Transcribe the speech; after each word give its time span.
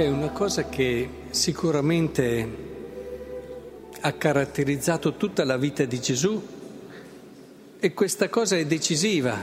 C'è 0.00 0.08
una 0.08 0.30
cosa 0.30 0.66
che 0.66 1.10
sicuramente 1.28 2.48
ha 4.00 4.12
caratterizzato 4.14 5.16
tutta 5.16 5.44
la 5.44 5.58
vita 5.58 5.84
di 5.84 6.00
Gesù 6.00 6.42
e 7.78 7.92
questa 7.92 8.30
cosa 8.30 8.56
è 8.56 8.64
decisiva 8.64 9.36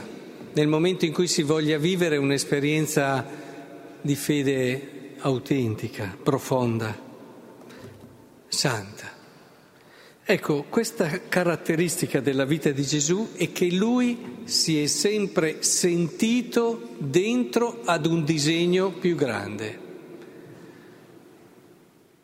nel 0.54 0.68
momento 0.68 1.06
in 1.06 1.14
cui 1.14 1.28
si 1.28 1.44
voglia 1.44 1.78
vivere 1.78 2.18
un'esperienza 2.18 3.24
di 4.02 4.16
fede 4.16 5.14
autentica, 5.20 6.18
profonda, 6.24 6.98
santa. 8.48 9.12
Ecco, 10.24 10.64
questa 10.70 11.22
caratteristica 11.30 12.20
della 12.20 12.46
vita 12.46 12.72
di 12.72 12.82
Gesù 12.82 13.34
è 13.36 13.52
che 13.52 13.70
lui 13.70 14.40
si 14.46 14.82
è 14.82 14.88
sempre 14.88 15.62
sentito 15.62 16.96
dentro 16.98 17.82
ad 17.86 18.08
un 18.08 18.24
disegno 18.24 18.90
più 18.90 19.14
grande. 19.14 19.86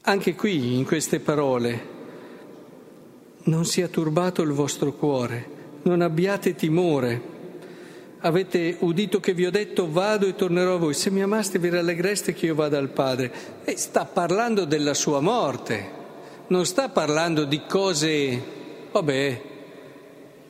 Anche 0.06 0.36
qui, 0.36 0.76
in 0.76 0.84
queste 0.84 1.22
parole, 1.22 1.88
non 3.44 3.64
sia 3.64 3.88
turbato 3.88 4.42
il 4.42 4.52
vostro 4.52 4.92
cuore, 4.92 5.48
non 5.84 6.02
abbiate 6.02 6.56
timore. 6.56 7.22
Avete 8.20 8.76
udito 8.80 9.22
che 9.22 9.34
vi 9.34 9.46
ho 9.46 9.50
detto 9.50 9.90
vado 9.90 10.26
e 10.28 10.36
tornerò 10.36 10.76
a 10.76 10.78
voi. 10.78 10.94
Se 10.94 11.10
mi 11.10 11.22
amaste 11.22 11.58
vi 11.58 11.70
rallegreste 11.70 12.34
che 12.34 12.48
io 12.48 12.56
vada 12.56 12.78
al 12.78 12.90
Padre. 12.90 13.32
E 13.64 13.78
sta 13.78 14.04
parlando 14.04 14.66
della 14.66 14.94
sua 14.94 15.22
morte, 15.22 15.90
non 16.48 16.66
sta 16.66 16.90
parlando 16.90 17.46
di 17.46 17.62
cose, 17.66 18.44
vabbè, 18.92 19.42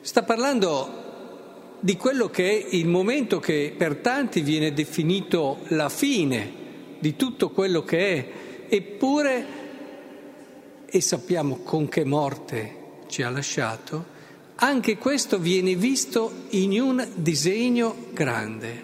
sta 0.00 0.24
parlando 0.24 1.02
di 1.78 1.96
quello 1.96 2.28
che 2.28 2.50
è 2.50 2.66
il 2.74 2.88
momento 2.88 3.38
che 3.38 3.72
per 3.76 3.98
tanti 3.98 4.40
viene 4.40 4.72
definito 4.72 5.58
la 5.68 5.88
fine 5.88 6.52
di 6.98 7.14
tutto 7.14 7.50
quello 7.50 7.84
che 7.84 7.98
è 7.98 8.42
Eppure, 8.74 9.46
e 10.84 11.00
sappiamo 11.00 11.58
con 11.58 11.86
che 11.86 12.04
morte 12.04 13.02
ci 13.06 13.22
ha 13.22 13.30
lasciato, 13.30 14.04
anche 14.56 14.98
questo 14.98 15.38
viene 15.38 15.76
visto 15.76 16.32
in 16.48 16.80
un 16.80 17.06
disegno 17.14 17.94
grande. 18.12 18.82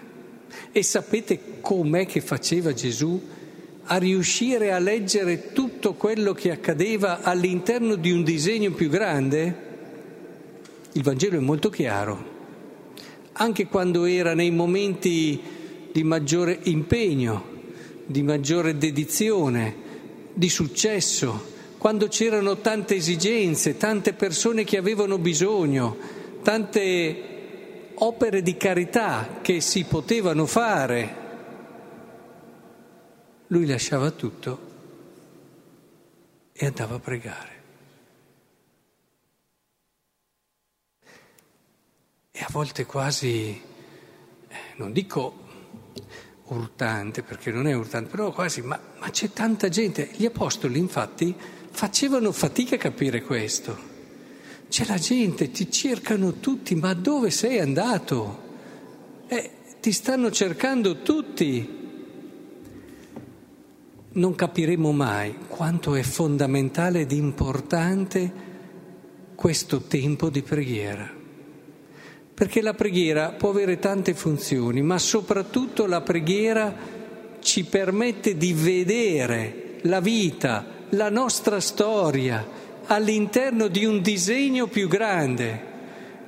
E 0.71 0.81
sapete 0.81 1.59
com'è 1.59 2.05
che 2.05 2.21
faceva 2.21 2.71
Gesù 2.71 3.21
a 3.83 3.97
riuscire 3.97 4.71
a 4.71 4.79
leggere 4.79 5.51
tutto 5.51 5.95
quello 5.95 6.31
che 6.31 6.51
accadeva 6.51 7.21
all'interno 7.21 7.95
di 7.95 8.11
un 8.11 8.23
disegno 8.23 8.71
più 8.71 8.87
grande? 8.87 9.55
Il 10.93 11.03
Vangelo 11.03 11.35
è 11.35 11.41
molto 11.41 11.69
chiaro. 11.69 12.29
Anche 13.33 13.67
quando 13.67 14.05
era 14.05 14.33
nei 14.35 14.51
momenti 14.51 15.37
di 15.91 16.03
maggiore 16.03 16.59
impegno, 16.63 17.50
di 18.11 18.21
maggiore 18.21 18.77
dedizione, 18.77 19.75
di 20.33 20.49
successo, 20.49 21.49
quando 21.77 22.07
c'erano 22.07 22.57
tante 22.57 22.95
esigenze, 22.95 23.77
tante 23.77 24.13
persone 24.13 24.63
che 24.63 24.77
avevano 24.77 25.17
bisogno, 25.17 25.97
tante 26.43 27.93
opere 27.95 28.41
di 28.41 28.55
carità 28.55 29.39
che 29.41 29.61
si 29.61 29.85
potevano 29.85 30.45
fare. 30.45 31.15
Lui 33.47 33.65
lasciava 33.65 34.11
tutto 34.11 34.69
e 36.53 36.65
andava 36.67 36.95
a 36.95 36.99
pregare. 36.99 37.49
E 42.31 42.39
a 42.39 42.47
volte 42.51 42.85
quasi, 42.85 43.59
eh, 44.47 44.57
non 44.75 44.93
dico 44.93 45.40
urtante, 46.53 47.23
perché 47.23 47.51
non 47.51 47.67
è 47.67 47.73
urtante, 47.73 48.09
però 48.09 48.31
quasi, 48.31 48.61
ma, 48.61 48.79
ma 48.99 49.09
c'è 49.09 49.31
tanta 49.31 49.69
gente. 49.69 50.09
Gli 50.15 50.25
apostoli 50.25 50.79
infatti 50.79 51.33
facevano 51.71 52.31
fatica 52.31 52.75
a 52.75 52.79
capire 52.79 53.21
questo. 53.21 53.89
C'è 54.67 54.85
la 54.85 54.97
gente, 54.97 55.51
ti 55.51 55.69
cercano 55.69 56.39
tutti, 56.39 56.75
ma 56.75 56.93
dove 56.93 57.29
sei 57.29 57.59
andato? 57.59 58.49
Eh, 59.27 59.51
ti 59.81 59.91
stanno 59.91 60.31
cercando 60.31 61.01
tutti. 61.01 61.79
Non 64.13 64.35
capiremo 64.35 64.91
mai 64.91 65.35
quanto 65.47 65.95
è 65.95 66.01
fondamentale 66.01 67.01
ed 67.01 67.11
importante 67.11 68.49
questo 69.35 69.81
tempo 69.81 70.29
di 70.29 70.41
preghiera. 70.41 71.19
Perché 72.41 72.63
la 72.63 72.73
preghiera 72.73 73.35
può 73.37 73.51
avere 73.51 73.77
tante 73.77 74.15
funzioni, 74.15 74.81
ma 74.81 74.97
soprattutto 74.97 75.85
la 75.85 76.01
preghiera 76.01 76.73
ci 77.39 77.65
permette 77.65 78.35
di 78.35 78.51
vedere 78.51 79.75
la 79.81 79.99
vita, 79.99 80.65
la 80.89 81.11
nostra 81.11 81.59
storia 81.59 82.43
all'interno 82.87 83.67
di 83.67 83.85
un 83.85 84.01
disegno 84.01 84.65
più 84.65 84.87
grande. 84.87 85.69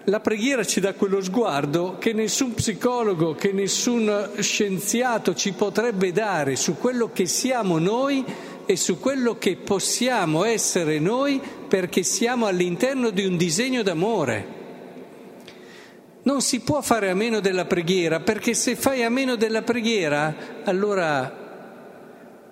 La 0.04 0.20
preghiera 0.20 0.64
ci 0.64 0.80
dà 0.80 0.94
quello 0.94 1.20
sguardo 1.20 1.98
che 1.98 2.14
nessun 2.14 2.54
psicologo, 2.54 3.34
che 3.34 3.52
nessun 3.52 4.34
scienziato 4.38 5.34
ci 5.34 5.54
potrebbe 5.54 6.12
dare 6.12 6.56
su 6.56 6.78
quello 6.78 7.10
che 7.12 7.26
siamo 7.26 7.80
noi 7.80 8.24
e 8.68 8.76
su 8.76 9.00
quello 9.00 9.40
che 9.40 9.56
possiamo 9.56 10.44
essere 10.44 11.00
noi 11.00 11.42
perché 11.68 12.04
siamo 12.04 12.46
all'interno 12.46 13.10
di 13.10 13.26
un 13.26 13.36
disegno 13.36 13.82
d'amore. 13.82 14.62
Non 16.26 16.42
si 16.42 16.62
può 16.62 16.82
fare 16.82 17.10
a 17.10 17.16
meno 17.16 17.42
della 17.42 17.66
preghiera, 17.66 18.22
perché 18.22 18.54
se 18.54 18.78
fai 18.78 19.04
a 19.04 19.10
meno 19.10 19.36
della 19.36 19.62
preghiera, 19.62 20.62
allora 20.64 21.42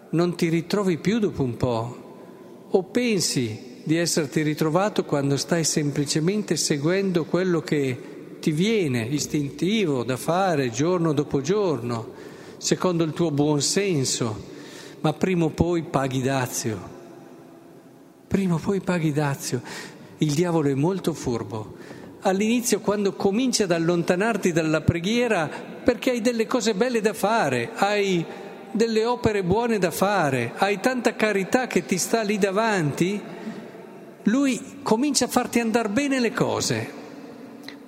non 0.09 0.35
ti 0.35 0.49
ritrovi 0.49 0.97
più 0.97 1.19
dopo 1.19 1.41
un 1.41 1.55
po', 1.55 2.67
o 2.69 2.83
pensi 2.83 3.79
di 3.83 3.95
esserti 3.95 4.41
ritrovato 4.41 5.05
quando 5.05 5.37
stai 5.37 5.63
semplicemente 5.63 6.57
seguendo 6.57 7.23
quello 7.23 7.61
che 7.61 8.37
ti 8.41 8.51
viene 8.51 9.05
istintivo 9.05 10.03
da 10.03 10.17
fare 10.17 10.69
giorno 10.69 11.13
dopo 11.13 11.39
giorno, 11.39 12.11
secondo 12.57 13.05
il 13.05 13.13
tuo 13.13 13.31
buon 13.31 13.61
senso, 13.61 14.49
ma 14.99 15.13
prima 15.13 15.45
o 15.45 15.49
poi 15.49 15.83
paghi 15.83 16.21
dazio. 16.21 16.99
Prima 18.27 18.55
o 18.55 18.59
poi 18.59 18.81
paghi 18.81 19.13
dazio. 19.13 19.61
Il 20.17 20.33
diavolo 20.33 20.67
è 20.67 20.73
molto 20.73 21.13
furbo 21.13 21.90
all'inizio 22.21 22.79
quando 22.79 23.13
cominci 23.13 23.63
ad 23.63 23.71
allontanarti 23.71 24.51
dalla 24.51 24.81
preghiera 24.81 25.49
perché 25.83 26.11
hai 26.11 26.21
delle 26.21 26.45
cose 26.45 26.73
belle 26.73 27.01
da 27.01 27.13
fare, 27.13 27.71
hai 27.75 28.23
delle 28.71 29.05
opere 29.05 29.43
buone 29.43 29.79
da 29.79 29.91
fare, 29.91 30.53
hai 30.57 30.79
tanta 30.79 31.15
carità 31.15 31.67
che 31.67 31.85
ti 31.85 31.97
sta 31.97 32.21
lì 32.21 32.37
davanti, 32.37 33.19
lui 34.23 34.79
comincia 34.83 35.25
a 35.25 35.29
farti 35.29 35.59
andare 35.59 35.89
bene 35.89 36.19
le 36.19 36.31
cose, 36.31 36.99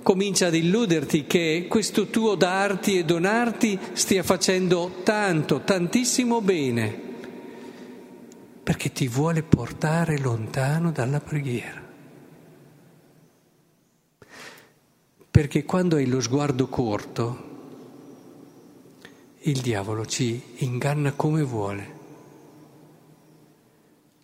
comincia 0.02 0.48
ad 0.48 0.56
illuderti 0.56 1.26
che 1.26 1.68
questo 1.70 2.08
tuo 2.08 2.36
darti 2.36 2.98
e 2.98 3.06
donarti 3.06 3.80
stia 3.94 4.24
facendo 4.24 5.00
tanto, 5.04 5.62
tantissimo 5.62 6.42
bene, 6.42 7.02
perché 8.64 8.92
ti 8.92 9.08
vuole 9.08 9.44
portare 9.44 10.18
lontano 10.18 10.92
dalla 10.92 11.20
preghiera. 11.20 11.83
Perché 15.34 15.64
quando 15.64 15.96
hai 15.96 16.06
lo 16.06 16.22
sguardo 16.22 16.68
corto, 16.68 17.44
il 19.40 19.62
diavolo 19.62 20.06
ci 20.06 20.40
inganna 20.58 21.14
come 21.14 21.42
vuole. 21.42 21.92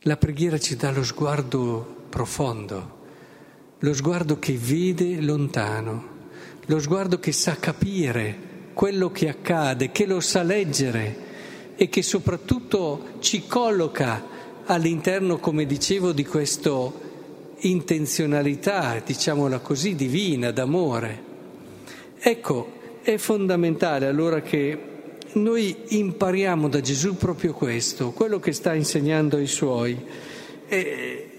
La 0.01 0.17
preghiera 0.17 0.59
ci 0.59 0.75
dà 0.75 0.91
lo 0.91 1.03
sguardo 1.03 2.03
profondo, 2.09 2.97
lo 3.79 3.93
sguardo 3.95 4.37
che 4.37 4.55
vede 4.55 5.19
lontano, 5.19 6.09
lo 6.67 6.79
sguardo 6.79 7.17
che 7.17 7.31
sa 7.31 7.55
capire 7.55 8.69
quello 8.75 9.11
che 9.11 9.29
accade, 9.29 9.91
che 9.91 10.05
lo 10.05 10.19
sa 10.19 10.43
leggere 10.43 11.73
e 11.75 11.89
che 11.89 12.03
soprattutto 12.03 13.13
ci 13.17 13.47
colloca 13.47 14.23
all'interno, 14.65 15.39
come 15.39 15.65
dicevo, 15.65 16.11
di 16.11 16.23
questo 16.23 17.08
intenzionalità, 17.61 19.01
diciamola 19.03 19.59
così, 19.59 19.95
divina, 19.95 20.51
d'amore. 20.51 21.23
Ecco, 22.19 22.77
è 23.01 23.17
fondamentale 23.17 24.07
allora 24.07 24.41
che 24.41 24.77
noi 25.33 25.75
impariamo 25.87 26.67
da 26.67 26.81
Gesù 26.81 27.15
proprio 27.15 27.53
questo, 27.53 28.11
quello 28.11 28.39
che 28.39 28.51
sta 28.51 28.73
insegnando 28.73 29.37
ai 29.37 29.47
suoi. 29.47 29.97
E 30.67 31.29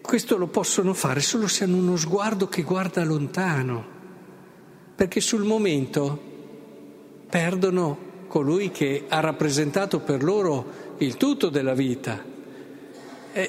questo 0.00 0.36
lo 0.36 0.46
possono 0.46 0.94
fare 0.94 1.20
solo 1.20 1.46
se 1.46 1.64
hanno 1.64 1.76
uno 1.76 1.96
sguardo 1.96 2.48
che 2.48 2.62
guarda 2.62 3.04
lontano, 3.04 3.84
perché 4.94 5.20
sul 5.20 5.44
momento 5.44 6.34
perdono 7.28 7.98
colui 8.28 8.70
che 8.70 9.04
ha 9.08 9.20
rappresentato 9.20 10.00
per 10.00 10.22
loro 10.22 10.94
il 10.98 11.16
tutto 11.16 11.48
della 11.48 11.74
vita 11.74 12.34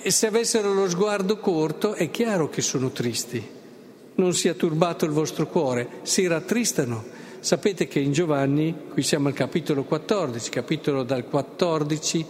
e 0.01 0.11
se 0.11 0.27
avessero 0.27 0.73
lo 0.73 0.89
sguardo 0.89 1.37
corto 1.37 1.93
è 1.93 2.11
chiaro 2.11 2.49
che 2.49 2.61
sono 2.61 2.91
tristi. 2.91 3.55
Non 4.15 4.33
sia 4.33 4.53
turbato 4.53 5.05
il 5.05 5.11
vostro 5.11 5.47
cuore, 5.47 5.99
si 6.03 6.25
rattristano, 6.27 7.17
Sapete 7.39 7.87
che 7.87 7.99
in 7.99 8.11
Giovanni, 8.11 8.75
qui 8.91 9.03
siamo 9.03 9.27
al 9.27 9.33
capitolo 9.33 9.83
14, 9.83 10.49
capitolo 10.49 11.03
dal 11.03 11.25
14 11.29 12.25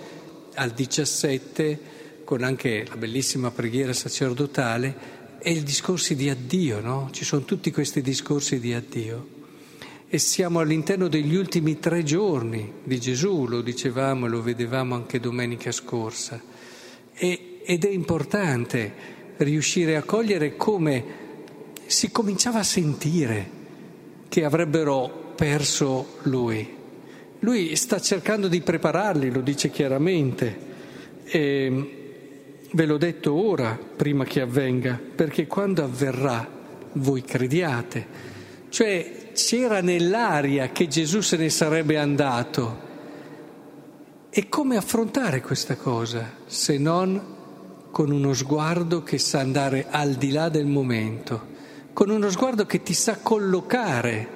al 0.56 0.72
17, 0.72 1.80
con 2.24 2.44
anche 2.44 2.86
la 2.88 2.98
bellissima 2.98 3.50
preghiera 3.50 3.94
sacerdotale, 3.94 5.16
è 5.40 5.50
il 5.50 5.64
discorso 5.64 6.14
di 6.14 6.30
addio, 6.30 6.82
no? 6.82 7.10
Ci 7.12 7.24
sono 7.24 7.46
tutti 7.46 7.72
questi 7.72 8.02
discorsi 8.02 8.60
di 8.60 8.74
addio. 8.74 9.36
E 10.08 10.20
siamo 10.20 10.60
all'interno 10.60 11.08
degli 11.08 11.36
ultimi 11.36 11.80
tre 11.80 12.04
giorni 12.04 12.74
di 12.84 13.00
Gesù, 13.00 13.48
lo 13.48 13.62
dicevamo 13.62 14.26
e 14.26 14.30
lo 14.30 14.42
vedevamo 14.42 14.94
anche 14.94 15.20
domenica 15.20 15.72
scorsa. 15.72 16.40
E, 17.18 17.60
ed 17.64 17.84
è 17.84 17.90
importante 17.90 18.94
riuscire 19.38 19.96
a 19.96 20.04
cogliere 20.04 20.56
come 20.56 21.04
si 21.86 22.12
cominciava 22.12 22.60
a 22.60 22.64
sentire 22.64 23.50
che 24.30 24.44
avrebbero 24.44 25.34
perso 25.36 26.18
lui. 26.24 26.76
Lui 27.40 27.76
sta 27.76 28.00
cercando 28.00 28.48
di 28.48 28.62
prepararli, 28.62 29.32
lo 29.32 29.42
dice 29.42 29.70
chiaramente. 29.70 30.66
E, 31.26 31.98
Ve 32.72 32.86
l'ho 32.86 32.98
detto 32.98 33.34
ora, 33.34 33.80
prima 33.96 34.26
che 34.26 34.42
avvenga, 34.42 35.00
perché 35.16 35.48
quando 35.48 35.84
avverrà 35.84 36.46
voi 36.94 37.22
crediate. 37.22 38.06
Cioè 38.68 39.30
c'era 39.34 39.82
nell'aria 39.82 40.70
che 40.72 40.88
Gesù 40.88 41.22
se 41.22 41.38
ne 41.38 41.50
sarebbe 41.50 41.98
andato. 41.98 42.86
E 44.38 44.50
come 44.50 44.78
affrontare 44.78 45.42
questa 45.42 45.76
cosa 45.78 46.32
se 46.46 46.78
non 46.78 47.90
con 47.90 48.12
uno 48.12 48.36
sguardo 48.36 49.02
che 49.02 49.18
sa 49.18 49.40
andare 49.40 49.88
al 49.90 50.14
di 50.14 50.30
là 50.30 50.50
del 50.50 50.68
momento, 50.68 51.56
con 51.92 52.12
uno 52.12 52.30
sguardo 52.30 52.68
che 52.68 52.84
ti 52.84 52.94
sa 52.94 53.18
collocare 53.18 54.30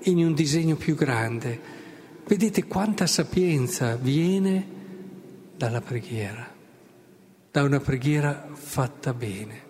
in 0.00 0.18
un 0.18 0.34
disegno 0.34 0.76
più 0.76 0.94
grande? 0.96 1.58
Vedete 2.26 2.66
quanta 2.66 3.06
sapienza 3.06 3.96
viene 3.96 4.66
dalla 5.56 5.80
preghiera 5.80 6.46
da 7.50 7.62
una 7.62 7.80
preghiera 7.80 8.50
fatta 8.52 9.14
bene. 9.14 9.62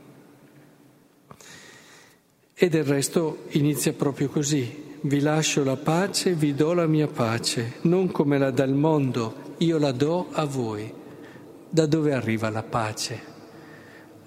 E 2.53 2.69
del 2.69 2.85
resto 2.85 3.45
inizia 3.51 3.93
proprio 3.93 4.29
così. 4.29 4.90
Vi 5.03 5.21
lascio 5.21 5.65
la 5.65 5.77
pace, 5.77 6.35
vi 6.35 6.55
do 6.55 6.75
la 6.75 6.87
mia 6.87 7.07
pace, 7.07 7.77
non 7.83 8.11
come 8.11 8.37
la 8.37 8.51
dà 8.51 8.65
il 8.65 8.75
mondo, 8.75 9.55
io 9.59 9.79
la 9.79 9.93
do 9.93 10.27
a 10.31 10.45
voi. 10.45 10.93
Da 11.71 11.87
dove 11.87 12.13
arriva 12.13 12.51
la 12.51 12.63
pace? 12.63 13.19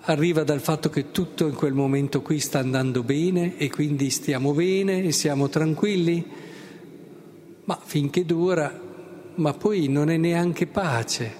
Arriva 0.05 0.43
dal 0.43 0.61
fatto 0.61 0.89
che 0.89 1.11
tutto 1.11 1.45
in 1.45 1.53
quel 1.53 1.73
momento 1.73 2.23
qui 2.23 2.39
sta 2.39 2.57
andando 2.57 3.03
bene 3.03 3.55
e 3.57 3.69
quindi 3.69 4.09
stiamo 4.09 4.51
bene 4.53 5.03
e 5.03 5.11
siamo 5.11 5.47
tranquilli? 5.47 6.25
Ma 7.65 7.79
finché 7.79 8.25
dura, 8.25 8.81
ma 9.35 9.53
poi 9.53 9.87
non 9.89 10.09
è 10.09 10.17
neanche 10.17 10.65
pace. 10.65 11.31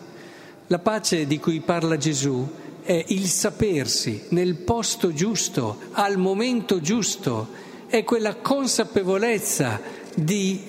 La 0.68 0.78
pace 0.78 1.26
di 1.26 1.40
cui 1.40 1.60
parla 1.62 1.98
Gesù 1.98 2.48
è 2.84 3.04
il 3.08 3.26
sapersi 3.26 4.26
nel 4.30 4.58
posto 4.58 5.12
giusto, 5.12 5.80
al 5.94 6.20
momento 6.20 6.80
giusto, 6.82 7.72
è 7.94 8.04
quella 8.04 8.38
consapevolezza 8.38 9.80
di 10.16 10.60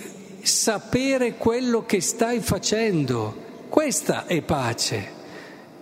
sapere 0.43 1.37
quello 1.37 1.87
che 1.87 2.03
stai 2.03 2.41
facendo. 2.41 3.35
Questa 3.71 4.27
è 4.27 4.43
pace. 4.43 5.13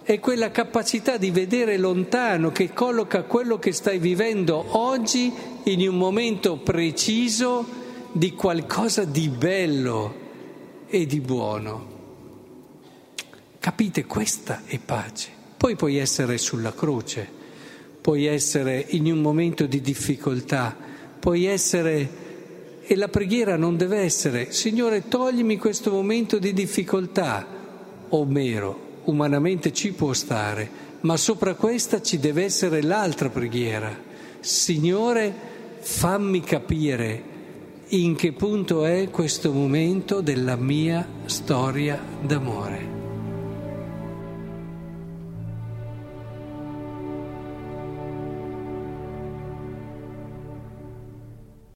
È 0.05 0.21
quella 0.21 0.53
capacità 0.53 1.17
di 1.17 1.33
vedere 1.33 1.79
lontano 1.79 2.53
che 2.53 2.73
colloca 2.73 3.25
quello 3.25 3.59
che 3.59 3.73
stai 3.73 3.99
vivendo 3.99 4.79
oggi 4.79 5.33
in 5.65 5.89
un 5.89 5.97
momento 5.97 6.59
preciso 6.59 7.67
di 8.13 8.35
qualcosa 8.35 9.03
di 9.03 9.29
bello 9.29 10.15
e 10.87 11.07
di 11.07 11.19
buono. 11.19 11.87
Capite, 13.59 14.05
questa 14.05 14.63
è 14.65 14.79
pace. 14.79 15.29
Poi 15.57 15.75
puoi 15.75 15.97
essere 15.97 16.39
sulla 16.39 16.73
croce, 16.73 17.29
puoi 18.01 18.27
essere 18.27 18.87
in 18.91 19.11
un 19.11 19.21
momento 19.21 19.67
di 19.67 19.81
difficoltà, 19.81 20.91
puoi 21.23 21.45
essere... 21.45 22.21
E 22.85 22.97
la 22.97 23.07
preghiera 23.07 23.57
non 23.57 23.77
deve 23.77 23.99
essere, 23.99 24.51
Signore, 24.51 25.07
toglimi 25.07 25.57
questo 25.57 25.93
momento 25.93 26.41
di 26.41 26.53
difficoltà, 26.53 27.47
o 28.09 28.25
mero, 28.25 29.01
umanamente 29.05 29.73
ci 29.73 29.93
può 29.93 30.13
stare, 30.13 30.69
ma 31.03 31.17
sopra 31.17 31.55
questa 31.55 32.03
ci 32.03 32.19
deve 32.19 32.43
essere 32.43 32.83
l'altra 32.83 33.31
preghiera. 33.31 33.97
Signore, 34.41 35.33
fammi 35.79 36.41
capire 36.41 37.23
in 37.91 38.17
che 38.17 38.33
punto 38.33 38.85
è 38.85 39.09
questo 39.11 39.53
momento 39.53 40.21
della 40.21 40.57
mia 40.57 41.07
storia 41.27 42.03
d'amore. 42.21 43.02